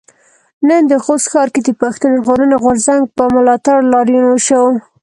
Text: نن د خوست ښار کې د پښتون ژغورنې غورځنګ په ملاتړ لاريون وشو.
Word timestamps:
نن 0.67 0.81
د 0.91 0.93
خوست 1.03 1.27
ښار 1.31 1.47
کې 1.53 1.61
د 1.63 1.69
پښتون 1.81 2.11
ژغورنې 2.21 2.55
غورځنګ 2.63 3.01
په 3.17 3.23
ملاتړ 3.33 3.77
لاريون 3.93 4.25
وشو. 4.29 4.63